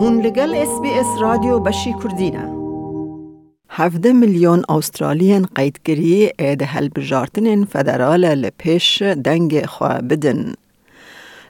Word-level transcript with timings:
هون 0.00 0.20
لگل 0.20 0.54
اس 0.54 0.80
بی 0.82 0.90
اس 0.90 1.06
رادیو 1.20 1.58
بشی 1.58 1.94
کردینه 2.02 2.54
17 3.68 4.12
میلیون 4.12 4.62
استرالیان 4.68 5.46
قیدگیری 5.54 6.32
اید 6.38 6.62
هلبجارتن 6.62 7.64
فدرال 7.64 8.24
لپیش 8.24 9.02
دنگ 9.02 9.66
خواه 9.66 10.00
بدن. 10.00 10.54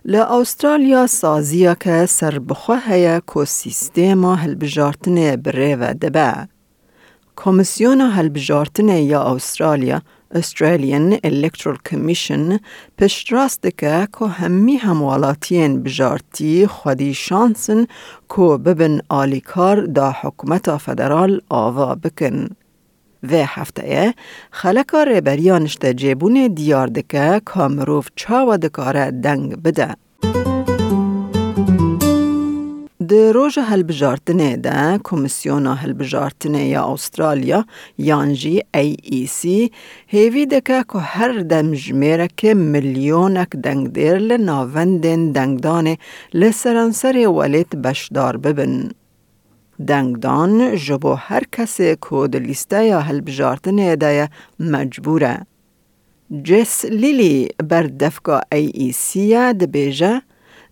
ل 0.05 0.15
استرالیا 0.15 1.07
سازیا 1.07 1.75
که 1.75 2.07
سربخواه 2.07 2.83
هیا 2.87 3.21
کو 3.21 3.45
سیستم 3.45 4.25
هلبجارتن 4.25 5.37
بره 5.37 5.77
و 5.77 5.95
دبه. 5.95 6.49
کمیسیون 7.37 8.01
هلبجارتن 8.01 8.89
یا 8.89 9.23
استرالیا 9.23 10.03
Australian 10.35 11.19
Electoral 11.25 11.79
Commission 11.91 12.61
پشت 12.99 13.33
راست 13.33 13.63
که 13.63 14.09
که 14.19 14.27
همی 14.27 14.77
هموالاتین 14.77 15.83
بجارتی 15.83 16.67
خودی 16.67 17.15
شانسن 17.15 17.87
که 18.37 18.43
ببن 18.43 19.01
آلیکار 19.09 19.87
دا 19.87 20.15
حکومت 20.21 20.77
فدرال 20.77 21.41
آوا 21.49 21.95
بکن. 21.95 22.49
و 23.23 23.35
هفته 23.47 24.15
خلکا 24.51 25.03
ریبریانشت 25.03 25.87
جیبون 25.87 26.47
دیار 26.55 26.87
دکه 26.87 27.41
که 27.55 27.61
مروف 27.61 28.09
چاوا 28.17 28.57
دکاره 28.57 29.11
دنگ 29.11 29.63
بده. 29.63 29.97
د 33.11 33.13
روژ 33.37 33.57
هلبجارتنه 33.71 34.47
ده 34.67 34.99
کمیسیون 35.09 35.67
هلبجارتنه 35.83 36.63
یا 36.69 36.83
استرالیا 36.95 37.61
یانجی 38.09 38.55
ای 38.75 38.97
ای 39.03 39.27
سی 39.27 39.73
هیوی 40.15 40.47
دکه 40.47 40.85
که 40.93 40.99
هر 40.99 41.33
دم 41.53 41.73
جمیره 41.83 42.29
که 42.37 42.55
ملیونک 42.55 43.51
دنگ 43.65 43.93
دیر 43.93 44.19
لناوندین 44.19 45.33
دنگدان 45.33 45.97
لسرانسر 46.35 47.29
ولیت 47.29 47.77
بشدار 47.77 48.37
ببن. 48.37 48.91
دنگدان 49.89 50.77
جبو 50.77 51.13
هر 51.15 51.43
کسی 51.53 51.97
که 51.97 52.29
دلیسته 52.33 52.85
یا 52.85 53.01
هلبجارتنه 53.01 53.97
ده 53.97 54.29
مجبوره. 54.61 55.47
جس 56.45 56.85
لیلی 56.85 57.49
بر 57.69 57.83
دفگاه 57.83 58.43
ای 58.53 58.67
ای 58.75 58.93
سی 58.93 59.53
ده 59.53 59.67
بیجه 59.67 60.23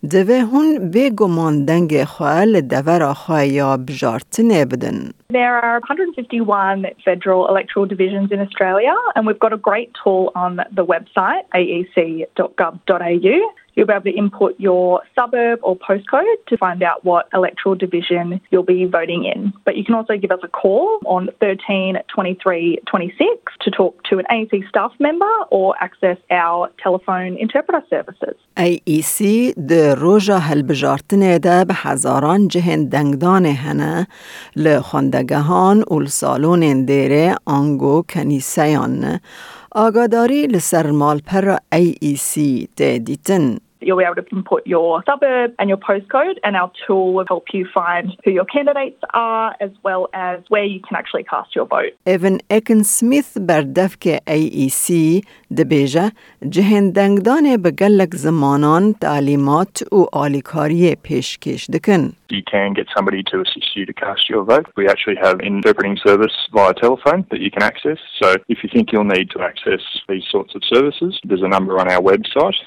دوه 0.03 0.41
هون 0.41 0.91
بگمان 0.91 1.65
دنگ 1.65 2.03
خواه 2.03 2.45
دور 2.61 3.13
خواه 3.13 3.45
یا 3.45 3.77
بجارتنه 3.77 4.65
بدن. 4.65 5.11
There 5.33 5.59
are 5.63 5.79
151 5.79 6.85
federal 7.05 7.47
electoral 7.47 7.85
divisions 7.85 8.31
in 8.31 8.39
Australia, 8.39 8.95
and 9.15 9.25
we've 9.27 9.39
got 9.39 9.53
a 9.53 9.57
great 9.57 9.89
tool 10.03 10.31
on 10.35 10.61
the 10.75 10.85
website, 10.85 11.43
aec.gov.au. 11.53 13.39
You'll 13.76 13.86
be 13.86 13.94
able 13.94 14.04
to 14.04 14.10
input 14.10 14.52
your 14.58 15.02
suburb 15.16 15.60
or 15.62 15.76
postcode 15.76 16.36
to 16.48 16.58
find 16.58 16.82
out 16.82 17.04
what 17.04 17.28
electoral 17.32 17.74
division 17.74 18.40
you'll 18.50 18.70
be 18.76 18.84
voting 18.84 19.24
in. 19.24 19.52
But 19.64 19.76
you 19.76 19.84
can 19.84 19.94
also 19.94 20.14
give 20.18 20.30
us 20.30 20.40
a 20.42 20.48
call 20.48 20.98
on 21.06 21.28
13 21.40 21.96
23 22.14 22.78
26 22.86 23.52
to 23.62 23.70
talk 23.70 24.02
to 24.04 24.18
an 24.18 24.26
AEC 24.30 24.68
staff 24.68 24.92
member 25.00 25.32
or 25.50 25.74
access 25.80 26.18
our 26.30 26.70
telephone 26.82 27.38
interpreter 27.38 27.82
services. 27.88 28.36
AEC 28.56 29.18
د 29.68 29.72
روژا 29.72 30.38
هلبجارتنه 30.38 31.38
ده 31.38 31.64
به 31.64 31.74
هزاران 31.74 32.48
جهن 32.48 32.88
دنگدان 32.88 33.46
هنه 33.46 34.06
لخوندگهان 34.56 35.84
و 35.90 36.00
لسالون 36.00 36.84
دیره 36.84 37.34
آنگو 37.46 38.02
کنیسیان 38.02 39.20
آگاداری 39.74 40.46
لسر 40.46 40.90
مالپر 40.90 41.56
AEC 41.74 42.40
دیتن 42.78 43.58
You'll 43.84 43.98
be 43.98 44.04
able 44.04 44.22
to 44.22 44.28
input 44.36 44.62
your 44.64 45.02
suburb 45.08 45.50
and 45.58 45.68
your 45.68 45.80
postcode, 45.88 46.36
and 46.44 46.54
our 46.56 46.70
tool 46.86 47.14
will 47.14 47.26
help 47.26 47.46
you 47.52 47.66
find 47.74 48.16
who 48.24 48.30
your 48.30 48.44
candidates 48.44 49.00
are 49.12 49.56
as 49.60 49.70
well 49.82 50.08
as 50.14 50.38
where 50.48 50.64
you 50.64 50.80
can 50.86 50.96
actually 50.96 51.24
cast 51.24 51.56
your 51.56 51.66
vote. 51.66 51.92
Evan 52.06 52.40
Ekin 52.48 52.84
Smith 52.84 53.38
بردفك 53.40 54.22
AEC 54.26 54.88
دبیجه 55.56 56.12
جهندنگدان 56.48 57.56
بگلک 57.56 58.14
زمانان 58.14 58.92
تعلیمات 58.92 59.82
و 59.92 60.04
آلیکاری 60.12 60.94
پیشکش 61.02 61.70
دکن. 61.70 62.12
You 62.30 62.42
can 62.54 62.72
get 62.72 62.86
somebody 62.96 63.22
to 63.30 63.36
assist 63.44 63.76
you 63.76 63.84
to 63.84 63.92
cast 63.92 64.30
your 64.30 64.42
vote. 64.42 64.66
We 64.80 64.88
actually 64.88 65.18
have 65.26 65.36
interpreting 65.40 65.98
service 66.06 66.36
via 66.54 66.72
telephone 66.72 67.26
that 67.30 67.40
you 67.44 67.50
can 67.50 67.62
access. 67.62 67.98
So 68.20 68.28
if 68.48 68.58
you 68.62 68.70
think 68.74 68.84
you'll 68.90 69.12
need 69.18 69.28
to 69.34 69.40
access 69.42 69.82
these 70.08 70.26
sorts 70.34 70.54
of 70.54 70.62
services, 70.64 71.12
there's 71.28 71.42
a 71.42 71.52
number 71.56 71.78
on 71.82 71.90
our 71.94 72.00
website, 72.00 72.58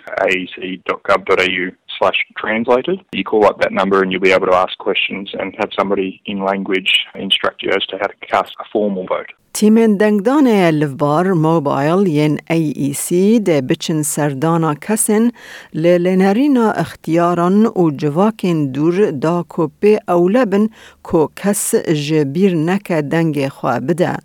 aec.gov.au 0.99 1.65
slash 1.97 2.19
translated. 2.37 2.97
You 3.13 3.23
call 3.23 3.45
up 3.45 3.59
that 3.61 3.71
number 3.71 4.01
and 4.01 4.11
you'll 4.11 4.21
be 4.21 4.31
able 4.31 4.47
to 4.47 4.55
ask 4.55 4.77
questions 4.77 5.31
and 5.39 5.55
have 5.59 5.71
somebody 5.79 6.21
in 6.25 6.43
language 6.43 6.91
instruct 7.15 7.63
you 7.63 7.71
as 7.75 7.85
to 7.87 7.97
how 8.01 8.07
to 8.07 8.17
cast 8.31 8.53
a 8.59 8.65
formal 8.71 9.05
vote. 9.07 9.31
تیمن 9.53 9.97
دنگدان 9.97 10.47
لفبار 10.47 11.33
موبایل 11.33 12.07
ین 12.07 12.39
ای 12.49 12.73
ای 12.75 12.93
سی 12.93 13.39
ده 13.39 13.61
بچن 13.61 14.01
سردانا 14.01 14.73
کسن 14.73 15.29
للنرینا 15.73 16.71
اختیاران 16.71 17.65
و 17.65 17.91
جواکن 17.91 18.65
دور 18.71 19.11
دا 19.11 19.43
کوپی 19.49 19.95
اولبن 20.07 20.67
کو 21.03 21.27
کس 21.35 21.75
جبیر 21.75 22.55
نک 22.55 22.91
دنگ 22.91 23.47
خواه 23.47 23.79
بده. 23.79 24.17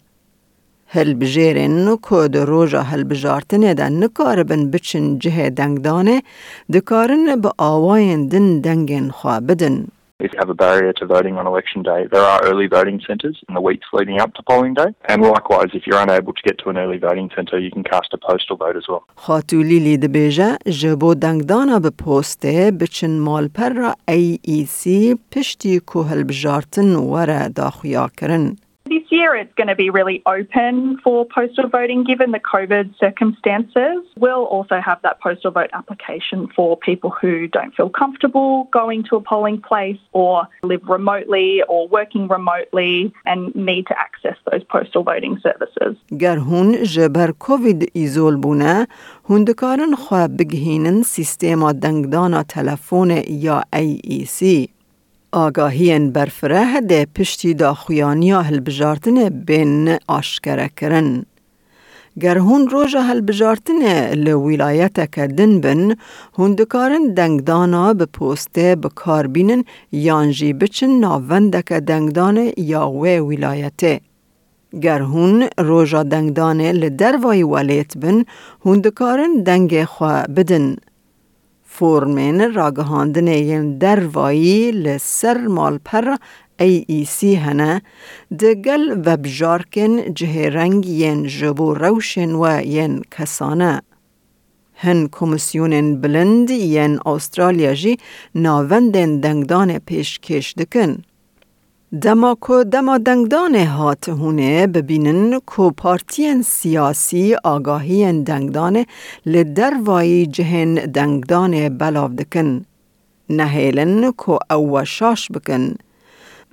hilbijêrên 0.96 1.74
nû 1.86 1.96
ku 2.06 2.34
di 2.34 2.42
roja 2.52 2.82
hilbijartinê 2.92 3.78
de 3.78 3.88
nikaribin 4.02 4.74
biçin 4.74 5.06
cihê 5.22 5.48
dengdanê, 5.58 6.18
dikarin 6.74 7.44
bi 7.44 7.50
awayên 7.58 8.32
din 8.32 8.64
dengên 8.64 9.08
xwe 9.10 9.48
bidin. 9.48 9.78
If 10.18 10.32
you 10.32 10.40
have 10.40 10.50
a 10.50 10.54
barrier 10.54 10.94
to 10.94 11.06
voting 11.06 11.36
on 11.36 11.46
election 11.46 11.84
day, 11.84 12.08
there 12.10 12.24
are 12.24 12.42
early 12.50 12.68
voting 12.68 13.02
centres 13.06 13.38
in 13.50 13.54
the 13.54 13.60
weeks 13.60 13.86
leading 13.92 14.22
up 14.22 14.34
to 14.36 14.42
polling 14.44 14.74
day. 14.74 14.90
And 15.10 15.22
likewise, 15.22 15.72
if 15.74 15.86
you're 15.86 16.00
unable 16.00 16.32
to 16.32 16.42
get 16.42 16.58
to 16.60 16.70
an 16.70 16.78
early 16.78 16.98
voting 16.98 17.30
centre, 17.36 17.60
you 17.60 17.70
can 17.70 17.84
cast 17.84 18.14
a 18.14 18.18
postal 18.18 18.56
vote 18.56 18.78
as 18.78 18.88
well. 18.88 19.04
Xatuli 19.26 19.80
li 19.86 19.98
dibêje 19.98 20.58
ji 20.68 20.96
bo 20.96 21.16
dengdana 21.16 21.84
bi 21.84 21.90
postê 21.90 22.72
biçin 22.80 23.14
AEC 24.08 25.18
piştî 25.32 25.80
ku 25.80 26.06
hilbijartin 26.10 26.90
were. 27.12 27.52
بجارتن 28.91 28.91
وره 28.91 28.91
داخویا 28.91 28.91
کرن. 28.91 28.91
This 28.91 29.07
year 29.17 29.31
it's 29.37 29.55
going 29.55 29.69
to 29.69 29.77
be 29.85 29.91
really 29.99 30.21
open 30.27 30.99
for 31.05 31.25
postal 31.25 31.69
voting 31.69 32.03
given 32.03 32.33
the 32.33 32.41
COVID 32.41 32.87
circumstances. 33.05 33.99
We'll 34.25 34.47
also 34.57 34.81
have 34.89 34.99
that 35.07 35.17
postal 35.21 35.53
vote 35.59 35.71
application 35.81 36.49
for 36.57 36.77
people 36.89 37.11
who 37.21 37.47
don't 37.57 37.73
feel 37.79 37.91
comfortable 38.03 38.51
going 38.81 39.01
to 39.09 39.17
a 39.21 39.23
polling 39.33 39.61
place 39.71 40.01
or 40.13 40.35
live 40.71 40.85
remotely 40.97 41.63
or 41.73 41.81
working 41.99 42.25
remotely 42.37 43.13
and 43.27 43.41
need 43.55 43.85
to 43.91 43.97
access 44.07 44.37
those 44.51 44.65
postal 44.75 45.03
voting 45.05 45.35
services. 45.47 45.97
گر 46.19 46.37
هون 46.37 46.83
جبر 46.83 47.31
کووید 47.31 47.91
ایزول 47.93 48.37
بونه 48.37 48.87
هون 49.31 49.45
دکارن 49.45 49.95
خواه 49.95 50.29
بگهینن 50.29 51.03
سیستما 51.03 51.73
دنگدانا 51.73 52.43
تلفون 52.43 53.11
یا 53.29 53.63
ای 53.73 54.01
آگاهین 55.36 56.12
برفره 56.12 56.82
ده 56.82 57.08
پشتی 57.16 57.54
دا 57.54 57.74
خویانیا 57.74 58.42
هل 58.42 58.60
بجارتنه 58.60 59.30
بین 59.30 59.98
آشکره 60.08 60.70
کرن. 60.78 61.26
گر 62.22 62.38
هون 62.38 62.68
روژه 62.68 63.02
هل 63.02 63.22
بجارتنه 63.22 64.14
لولایتا 64.14 65.06
که 65.06 65.28
دن 65.28 65.62
بن، 65.62 65.96
هون 66.38 66.52
دکارن 66.56 67.14
دنگدانا 67.14 67.94
بپوسته 67.94 68.76
بکار 68.76 69.28
بینن 69.28 69.64
یانجی 69.92 70.54
بچن 70.54 70.92
ناونده 71.00 71.62
که 71.62 71.80
دنگدانه 71.80 72.54
یا 72.58 72.90
وی 72.90 73.20
ولایته. 73.20 74.00
گر 74.82 75.02
هون 75.02 75.48
روژه 75.58 76.04
دنگدانه 76.04 76.72
لدروای 76.72 77.44
ولیت 77.44 77.98
بن، 77.98 78.26
هون 78.66 78.80
دکارن 78.80 79.44
دنگ 79.44 79.84
خواه 79.84 80.28
بدن، 80.28 80.76
فورمین 81.81 82.55
راگهاندن 82.55 83.29
ین 83.29 83.79
دروایی 83.79 84.71
لسر 84.73 85.39
مالپر 85.47 86.17
ای 86.61 86.85
ای 86.89 87.05
سی 87.05 87.35
هنه 87.35 87.83
دگل 88.41 89.03
و 89.07 89.17
بجارکن 89.17 90.15
جه 90.15 90.49
رنگ 90.49 90.87
ین 90.87 91.27
جبو 91.27 91.75
روشن 91.75 92.33
و 92.35 92.63
ین 92.65 93.03
کسانه. 93.11 93.83
هن 94.75 95.09
کمیسیون 95.13 96.01
بلند 96.01 96.51
ین 96.51 96.99
استرالیا 97.07 97.75
جی 97.75 97.97
ناوندن 98.35 99.21
دنگدان 99.21 99.79
پیشکش 99.79 100.55
دکن. 100.59 101.03
دما 102.03 102.35
کو 102.35 102.65
دما 102.65 102.99
دنگدان 102.99 103.55
هات 103.55 104.09
هونه 104.09 104.67
ببینن 104.67 105.39
کو 105.47 105.71
پارتین 105.71 106.43
سیاسی 106.43 107.35
آگاهی 107.45 108.23
دنگدان 108.23 108.87
لدروایی 109.27 110.27
جهن 110.27 110.75
دنگدان 110.75 111.79
بلاو 111.79 112.09
دکن. 112.09 112.65
نهیلن 113.31 114.11
کو 114.11 114.39
او 114.51 114.85
شاش 114.85 115.29
بکن. 115.33 115.75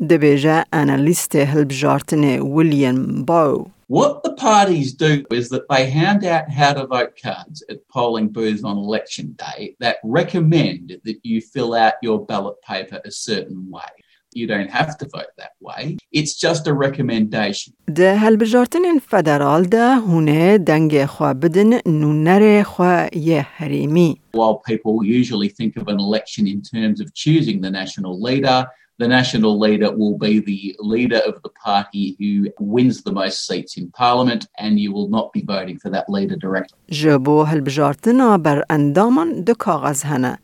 دبیجه 0.09 0.65
انالیست 0.73 1.35
هلبجارتن 1.35 2.23
ویلیام 2.39 3.25
باو. 3.25 3.67
What 3.89 4.23
the 4.23 4.33
parties 4.33 4.91
do 4.93 5.23
is 5.31 5.49
that 5.49 5.69
they 5.69 5.85
hand 5.99 6.25
out 6.25 6.49
how 6.49 6.73
to 6.73 6.87
vote 6.87 7.13
cards 7.23 7.63
at 7.69 7.87
polling 7.95 8.27
booths 8.27 8.63
on 8.63 8.77
election 8.77 9.35
day 9.37 9.75
that 9.79 9.97
recommend 10.03 10.85
that 11.05 11.19
you 11.23 11.41
fill 11.41 11.71
out 11.85 11.93
your 12.01 12.19
ballot 12.25 12.57
paper 12.71 12.99
a 13.05 13.11
certain 13.11 13.63
way. 13.69 13.93
You 14.35 14.47
don't 14.47 14.71
have 14.79 14.91
to 14.97 15.05
vote 15.17 15.33
that 15.41 15.53
way. 15.67 15.97
It's 16.11 16.33
just 16.45 16.67
a 16.67 16.73
recommendation. 16.73 17.73
ده 17.87 18.13
هلبجارتن 18.15 18.99
فدرال 18.99 19.63
ده 19.63 19.95
هونه 19.95 20.57
دنگ 20.57 21.05
خوا 21.05 21.33
بدن 21.33 21.79
نونر 21.87 22.63
خوا 22.63 23.07
یه 23.15 23.41
حریمی. 23.41 24.21
While 24.35 24.61
people 24.71 25.03
usually 25.03 25.49
think 25.49 25.77
of 25.77 25.87
an 25.87 25.99
election 25.99 26.47
in 26.47 26.61
terms 26.61 26.99
of 27.01 27.13
choosing 27.13 27.61
the 27.61 27.71
national 27.71 28.21
leader, 28.21 28.67
the 28.99 29.07
national 29.07 29.59
leader 29.65 29.89
will 30.01 30.17
be 30.17 30.33
the 30.39 30.75
leader 30.93 31.21
of 31.29 31.35
the 31.45 31.51
party 31.67 32.05
who 32.19 32.29
wins 32.59 32.95
the 33.03 33.13
most 33.21 33.37
seats 33.47 33.77
in 33.77 33.85
parliament, 33.91 34.43
and 34.63 34.73
you 34.83 34.89
will 34.91 35.09
not 35.17 35.27
be 35.37 35.41
voting 35.55 35.77
for 35.83 35.89
that 35.95 36.05
leader 36.09 36.35
directly. 36.35 36.77
جبو 36.89 37.43
هلبجارتنا 37.43 38.37
بر 38.37 38.63
اندامان 38.69 39.43
دو 39.43 39.53
کاغذ 39.53 40.03
هنه. 40.03 40.37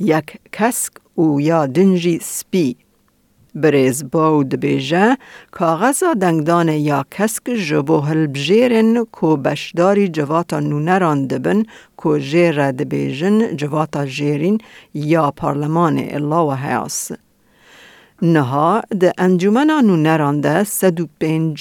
یک 0.00 0.36
کسک 0.52 0.92
و 1.18 1.40
یا 1.40 1.66
دنجی 1.66 2.18
سپی. 2.18 2.76
بریز 3.55 4.03
باو 4.11 4.43
دبیجه 4.43 5.17
کاغذا 5.51 6.13
دنگدان 6.13 6.69
یا 6.69 7.05
کسک 7.11 7.49
جبو 7.49 7.99
هلبجیرن 7.99 9.05
کو 9.11 9.35
بشداری 9.35 10.07
جواتا 10.07 10.59
نونران 10.59 11.27
دبن 11.27 11.63
کو 11.97 12.17
جیر 12.17 12.71
دبیجن 12.71 13.55
جواتا 13.55 14.05
جیرین 14.05 14.57
یا 14.93 15.31
پارلمان 15.31 15.97
الله 15.97 16.43
و 16.49 16.51
حیاس. 16.51 17.11
نها 18.21 18.81
ده 19.01 19.13
انجمن 19.17 19.69
نونران 19.87 20.41
ده 20.41 20.63
سد 20.63 20.99
و 20.99 21.07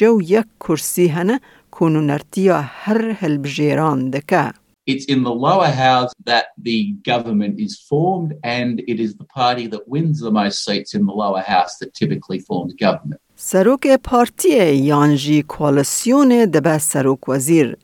و 0.00 0.22
یک 0.22 0.46
کرسی 0.60 1.06
هنه 1.06 1.40
که 1.78 1.84
نونرتیا 1.84 2.60
هر 2.60 3.16
هلبجیران 3.20 4.10
دکه. 4.10 4.63
It's 4.85 5.05
in 5.05 5.23
the 5.23 5.35
lower 5.47 5.67
house 5.67 6.11
that 6.25 6.45
the 6.57 6.79
government 7.11 7.59
is 7.59 7.73
formed, 7.89 8.31
and 8.43 8.81
it 8.87 8.99
is 8.99 9.15
the 9.15 9.25
party 9.25 9.67
that 9.67 9.87
wins 9.87 10.19
the 10.19 10.31
most 10.31 10.65
seats 10.65 10.93
in 10.93 11.05
the 11.05 11.13
lower 11.23 11.41
house 11.41 11.77
that 11.79 11.93
typically 11.93 12.39
forms 12.39 12.73
government. 12.73 13.21
سروک 13.35 13.87
پارتی 14.03 14.75
یانجی 14.75 15.41
کوالسیون 15.43 16.45
دبه 16.45 16.77
سروک 16.77 17.29
وزیر 17.29 17.77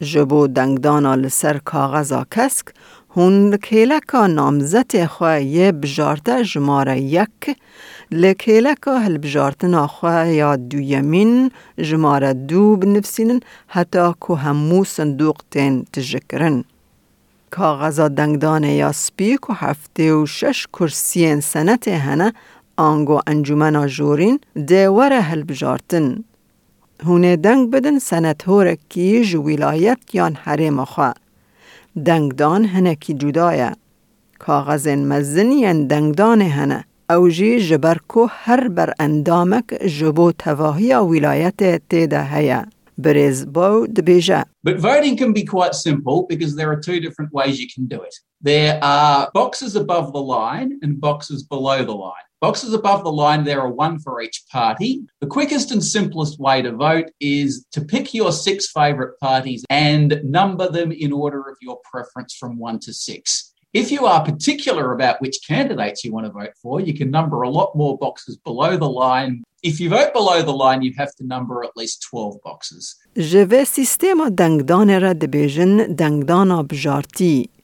جبو 0.00 0.46
دنگدانا 0.46 1.14
لسر 1.14 1.58
کاغذا 1.58 2.26
کسک 2.30 2.74
هون 3.17 3.57
کیلکا 3.57 4.27
نامزت 4.27 5.05
خواه 5.05 5.41
یه 5.41 5.71
بجارته 5.71 6.43
جماره 6.43 6.99
یک 6.99 7.57
لکیلکا 8.11 8.99
هل 8.99 9.17
بجارتنا 9.17 9.87
خواه 9.87 10.33
یا 10.33 10.55
دویمین 10.55 11.51
جماره 11.77 12.33
دو 12.33 12.75
بنفسینن 12.75 13.39
حتی 13.67 14.13
که 14.27 14.33
همو 14.33 14.83
صندوق 14.83 15.37
تین 15.51 15.85
تجکرن. 15.93 16.63
کاغذا 17.49 18.07
دنگدان 18.07 18.63
یا 18.63 18.91
سپیک 18.91 19.49
و 19.49 19.53
هفته 19.53 20.13
و 20.13 20.25
شش 20.25 20.67
کرسین 20.73 21.39
سنت 21.39 21.87
هنه 21.87 22.33
آنگو 22.77 23.19
انجمنا 23.27 23.87
جورین 23.87 24.39
دیوره 24.65 25.21
هل 25.21 25.43
بجارتن. 25.43 26.23
هونه 27.05 27.35
دنگ 27.35 27.71
بدن 27.71 27.99
سنت 27.99 28.47
هورکی 28.47 29.25
جو 29.25 29.41
ولایت 29.41 29.99
یان 30.13 30.33
حریم 30.43 30.85
خواه. 30.85 31.24
دنگدان 32.03 32.65
هنکی 32.65 33.13
جدایه. 33.13 33.71
کاغذ 34.39 34.87
مزنین 34.87 35.87
دنگدان 35.87 36.41
هنه. 36.41 36.85
او 37.09 37.29
جی 37.29 37.67
جبر 37.67 37.97
کو 38.07 38.27
هر 38.29 38.67
بر 38.67 38.93
اندامک 38.99 39.73
جبو 39.73 40.31
تواهی 40.31 40.93
ولایت 40.93 41.81
تیده 41.89 42.23
هیا. 42.23 42.65
بریز 42.97 43.45
باو 43.45 43.85
دبیجه. 43.85 44.45
But 44.67 44.79
voting 44.79 45.17
can 45.17 45.33
be 45.33 45.43
quite 45.43 45.75
simple 45.75 46.25
because 46.29 46.55
there 46.55 46.69
are 46.71 46.81
two 46.87 46.99
different 46.99 47.31
ways 47.31 47.59
you 47.59 47.67
can 47.75 47.85
do 47.87 47.99
it. 48.09 48.15
There 48.43 48.79
are 48.83 49.29
boxes 49.33 49.75
above 49.75 50.11
the 50.13 50.25
line 50.35 50.69
and 50.83 50.99
boxes 50.99 51.43
below 51.43 51.77
the 51.91 51.97
line. 52.07 52.25
Boxes 52.45 52.75
above 52.75 53.03
the 53.03 53.11
line, 53.11 53.43
there 53.43 53.59
are 53.59 53.71
one 53.71 53.97
for 53.97 54.21
each 54.21 54.43
party. 54.51 55.01
The 55.19 55.25
quickest 55.25 55.71
and 55.71 55.83
simplest 55.83 56.39
way 56.39 56.61
to 56.61 56.73
vote 56.73 57.09
is 57.19 57.65
to 57.71 57.81
pick 57.81 58.13
your 58.13 58.31
six 58.31 58.69
favourite 58.69 59.17
parties 59.19 59.65
and 59.71 60.21
number 60.23 60.69
them 60.69 60.91
in 60.91 61.11
order 61.11 61.49
of 61.49 61.57
your 61.59 61.79
preference 61.91 62.35
from 62.35 62.59
one 62.59 62.77
to 62.81 62.93
six. 62.93 63.51
If 63.73 63.91
you 63.91 64.05
are 64.05 64.23
particular 64.23 64.93
about 64.93 65.19
which 65.21 65.39
candidates 65.47 66.03
you 66.03 66.13
want 66.13 66.27
to 66.27 66.31
vote 66.31 66.53
for, 66.61 66.79
you 66.79 66.93
can 66.93 67.09
number 67.09 67.41
a 67.41 67.49
lot 67.49 67.75
more 67.75 67.97
boxes 67.97 68.37
below 68.37 68.77
the 68.77 68.87
line. 68.87 69.41
If 69.63 69.79
you 69.79 69.89
vote 69.89 70.13
below 70.13 70.43
the 70.43 70.53
line, 70.53 70.83
you 70.83 70.93
have 71.01 71.15
to 71.17 71.25
number 71.25 71.63
at 71.65 71.71
least 71.75 72.05
12 72.13 72.45
boxes. 72.45 72.93
je 73.17 73.25
Že 73.25 73.41
v 73.49 73.53
sistemu 73.65 74.29
dangdonera 74.29 75.17
division 75.17 75.97
dangdon 75.97 76.53
obžarti 76.53 77.54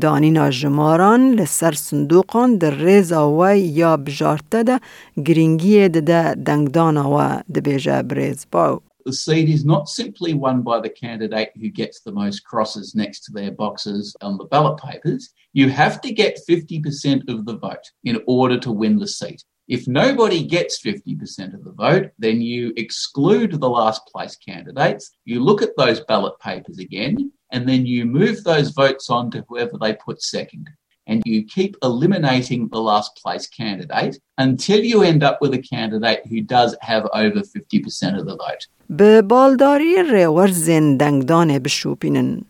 دانینا 0.00 0.50
جماران 0.50 1.34
لسر 1.34 1.72
صندوقان 1.72 2.58
در 2.58 2.70
ریزا 2.70 3.38
و 3.38 3.56
یا 3.56 3.96
بجارته 3.96 4.62
ده 4.62 4.80
گرینگی 5.26 5.88
ده 5.88 6.00
ده 6.00 6.34
دنگدانا 6.34 7.10
و 7.10 7.42
دبیجه 7.54 8.02
بریز 8.02 8.46
باو. 8.52 8.80
The 9.06 9.12
seat 9.12 9.48
is 9.48 9.64
not 9.64 9.88
simply 9.88 10.34
won 10.34 10.62
by 10.62 10.78
the 10.80 10.94
candidate 11.04 11.50
who 11.60 11.68
gets 11.70 12.00
the 12.00 12.12
most 12.12 12.44
crosses 12.44 12.94
next 12.94 13.24
to 13.24 13.32
their 13.32 13.50
boxes 13.50 14.14
on 14.20 14.36
the 14.36 14.44
ballot 14.44 14.76
papers. 14.88 15.30
You 15.52 15.70
have 15.70 16.00
to 16.02 16.12
get 16.12 16.38
50% 16.48 17.28
of 17.32 17.46
the 17.46 17.56
vote 17.56 17.86
in 18.04 18.16
order 18.26 18.58
to 18.60 18.70
win 18.70 18.98
the 18.98 19.08
seat. 19.08 19.42
If 19.68 19.88
nobody 19.88 20.44
gets 20.44 20.82
50% 20.82 21.54
of 21.54 21.64
the 21.64 21.72
vote, 21.72 22.10
then 22.18 22.42
you 22.42 22.72
exclude 22.76 23.52
the 23.52 23.68
last 23.68 24.02
place 24.12 24.36
candidates. 24.36 25.10
You 25.24 25.42
look 25.42 25.62
at 25.62 25.76
those 25.76 26.00
ballot 26.00 26.38
papers 26.40 26.78
again, 26.78 27.32
and 27.52 27.62
then 27.70 27.82
you 27.92 28.00
move 28.20 28.36
those 28.44 28.68
votes 28.82 29.06
on 29.16 29.24
to 29.32 29.38
whoever 29.48 29.76
they 29.78 29.94
put 30.06 30.18
second. 30.36 30.64
And 31.10 31.22
you 31.32 31.38
keep 31.56 31.72
eliminating 31.88 32.60
the 32.68 32.82
last 32.90 33.10
place 33.20 33.46
candidate 33.60 34.14
until 34.46 34.80
you 34.90 34.98
end 35.12 35.22
up 35.28 35.36
with 35.42 35.52
a 35.60 35.62
candidate 35.74 36.20
who 36.30 36.38
does 36.56 36.70
have 36.90 37.04
over 37.22 37.40
50% 37.40 38.18
of 38.20 38.24
the 38.26 38.36
vote. 38.44 38.62
به 38.90 39.22
بالداری 39.22 40.02
ریور 40.12 40.50
زن 40.50 40.96
دنگدان 40.96 41.58
بشوپینن. 41.58 42.42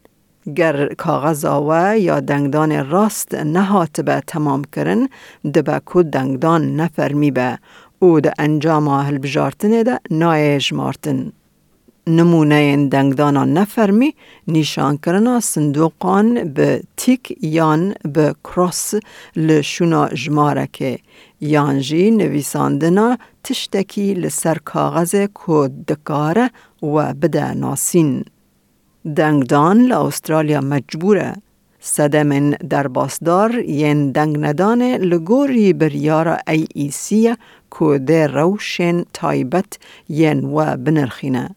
گر 0.57 0.95
کاغذ 0.95 1.45
آوه 1.45 1.97
یا 1.99 2.21
دنگدان 2.21 2.91
راست 2.91 3.35
نهات 3.35 4.01
به 4.01 4.23
تمام 4.27 4.65
کرن 4.65 5.09
دبه 5.55 5.81
کد 5.87 6.05
دنگدان 6.05 6.77
نفرمی 6.77 7.31
به 7.31 7.59
او 7.99 8.21
ده 8.21 8.33
انجام 8.39 8.89
هل 8.89 9.19
بجارتنه 9.19 9.83
ده 9.83 10.01
نایج 10.11 10.75
مارتن. 10.75 11.33
نمونه 12.08 12.88
دنگدانا 12.88 13.46
نفرمی 13.46 14.16
نیشان 14.48 14.98
کرنا 14.98 15.40
صندوقان 15.40 16.54
به 16.54 16.84
تیک 16.98 17.38
یان 17.42 17.94
به 18.14 18.36
کراس 18.44 18.94
لشونا 19.36 20.10
جماره 20.10 20.70
که 20.74 21.00
یان 21.42 21.80
جی 21.80 22.12
نویساندنا 22.12 23.18
تشتکی 23.44 24.14
لسر 24.14 24.58
کاغذ 24.58 25.16
کود 25.34 25.86
دکاره 25.86 26.50
و 26.84 27.14
بده 27.14 27.54
ناسین. 27.54 28.26
دنگدان 29.16 29.82
لأسترالیا 29.82 30.62
مجبوره 30.62 31.34
صدمن 31.80 32.50
در 32.50 32.88
باسدار 32.88 33.60
ین 33.60 34.12
دنگ 34.12 34.38
ندان 34.40 34.82
لگوری 34.82 35.74
بریارا 35.74 36.38
ای 36.48 36.68
ای 36.76 36.92
سی 36.92 37.36
کوده 37.70 38.28
روشن 38.28 39.04
تایبت 39.14 39.80
ین 40.10 40.44
و 40.44 40.78
بنرخینه. 40.78 41.56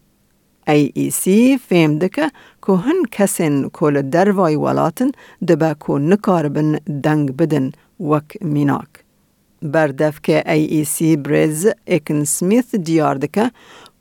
سی 1.11 1.57
فهم 1.57 1.99
دکه 1.99 2.31
که 2.65 2.73
هن 2.73 2.99
کسین 3.11 3.69
کل 3.69 4.01
دروای 4.01 4.55
ولاتن 4.55 5.11
دبا 5.47 5.73
که 5.87 5.93
نکاربن 5.93 6.77
دنگ 7.03 7.37
بدن 7.37 7.71
وک 7.99 8.37
میناک. 8.41 8.93
که 10.21 10.43
سی 10.83 11.17
بریز 11.17 11.67
اکن 11.87 12.23
سمیث 12.23 12.75
دیار 12.75 13.15
دکه 13.15 13.51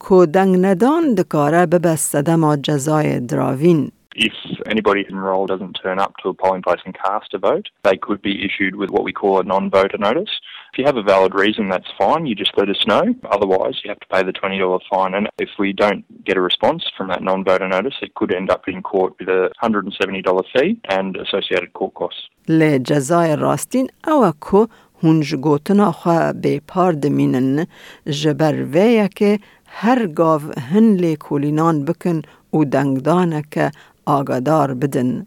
که 0.08 0.26
دنگ 0.26 0.64
ندان 0.64 1.14
دکاره 1.14 1.66
ببسته 1.66 2.37
ما 2.37 2.56
جزای 2.56 3.20
دراوین. 3.20 3.90
If 4.17 4.33
anybody 4.67 5.05
enrolled 5.09 5.50
doesn't 5.50 5.73
turn 5.73 6.00
up 6.00 6.13
to 6.21 6.29
a 6.29 6.33
polling 6.33 6.62
place 6.62 6.79
and 6.85 6.93
cast 6.93 7.33
a 7.33 7.39
vote, 7.39 7.69
they 7.83 7.97
could 7.97 8.21
be 8.21 8.45
issued 8.45 8.75
with 8.75 8.91
what 8.91 9.03
we 9.03 9.12
call 9.12 9.39
a 9.39 9.43
non-voter 9.43 9.97
notice. 9.97 10.29
If 10.71 10.77
you 10.77 10.85
have 10.85 10.97
a 10.97 11.03
valid 11.03 11.33
reason, 11.33 11.69
that's 11.69 11.88
fine. 11.97 12.27
You 12.27 12.35
just 12.35 12.57
let 12.57 12.69
us 12.69 12.85
know. 12.85 13.03
Otherwise, 13.35 13.75
you 13.83 13.89
have 13.89 14.00
to 14.00 14.07
pay 14.07 14.23
the 14.23 14.33
$20 14.33 14.79
fine. 14.89 15.13
And 15.15 15.27
if 15.39 15.50
we 15.57 15.73
don't 15.73 16.03
get 16.25 16.38
a 16.38 16.41
response 16.41 16.83
from 16.95 17.07
that 17.07 17.23
non-voter 17.23 17.67
notice, 17.67 17.95
it 18.01 18.13
could 18.13 18.33
end 18.33 18.50
up 18.51 18.67
in 18.67 18.83
court 18.83 19.13
with 19.19 19.29
a 19.29 19.50
$170 19.63 20.43
fee 20.53 20.79
and 20.89 21.17
associated 21.17 21.73
court 21.73 21.93
costs. 21.95 22.29
لی 22.47 22.79
جزای 22.79 23.35
راستین 23.35 23.88
او 24.07 24.31
که 24.51 24.67
هنج 25.03 25.35
گوتنا 25.35 25.91
خواه 25.91 26.33
به 26.33 26.62
پار 26.67 26.91
دمینن 26.91 27.65
جبر 28.05 28.63
ویه 28.63 29.09
که 29.15 29.39
هر 29.67 30.07
گاو 30.07 30.41
هن 30.71 30.93
لی 30.93 31.15
کولینان 31.15 31.85
بکن 31.85 32.21
و 32.53 32.63
دنگدانه 32.63 33.43
که 33.51 33.71
آگادار 34.16 34.74
بدن. 34.74 35.26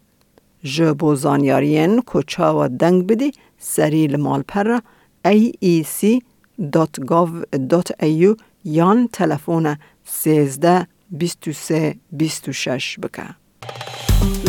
جبو 0.64 1.14
زانیارین 1.14 2.02
چاوا 2.26 2.68
دنگ 2.68 3.06
بدی 3.06 3.32
سری 3.58 4.06
لمال 4.06 4.42
پر 4.48 4.78
aec.gov.au 5.24 6.20
یان 8.64 9.08
تلفون 9.12 9.76
13 10.04 10.86
23 11.10 11.94
26 12.12 12.98
بکه. 13.02 13.22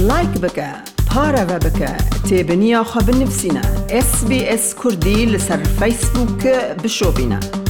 لایک 0.01 0.29
بکه، 0.29 0.73
پاره 1.09 1.43
و 1.43 1.59
بکه، 1.59 1.97
تیبنیا 2.29 2.83
خواب 2.83 3.09
نفسینا. 3.09 3.61
اس 3.89 4.25
بي 4.25 4.53
اس 4.53 4.75
كردي 4.75 5.25
لسر 5.25 5.63
فيسبوك 5.63 6.47
بشو 6.83 7.11
بنا 7.11 7.62